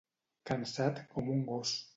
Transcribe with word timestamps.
Cansat 0.51 1.03
com 1.13 1.31
un 1.37 1.47
gos. 1.55 1.79